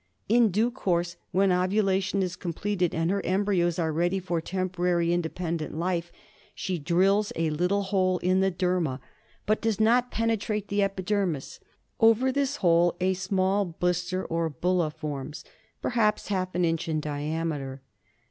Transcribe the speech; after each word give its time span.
In 0.27 0.49
due 0.49 0.71
course, 0.71 1.15
when 1.29 1.51
ovulation 1.51 2.23
is 2.23 2.35
completed 2.35 2.95
and 2.95 3.11
her 3.11 3.23
embryos 3.23 3.77
are 3.77 3.91
ready 3.93 4.17
for 4.19 4.41
temporary 4.41 5.13
in 5.13 5.21
dependent 5.21 5.77
life, 5.77 6.11
she 6.55 6.79
drills 6.79 7.31
a 7.35 7.51
little 7.51 7.83
hole 7.83 8.17
in 8.17 8.39
the 8.39 8.51
derma, 8.51 8.99
but 9.45 9.61
does 9.61 9.79
not 9.79 10.09
penetrate 10.09 10.69
the 10.69 10.81
epidermis. 10.81 11.59
Over 11.99 12.31
this 12.31 12.55
hole 12.55 12.95
a 12.99 13.13
small 13.13 13.63
blister 13.79 14.25
or 14.25 14.49
bulla 14.49 14.89
forms— 14.89 15.45
perhaps 15.83 16.29
half 16.29 16.55
an 16.55 16.65
inch 16.65 16.89
in 16.89 16.99
diameter. 16.99 17.83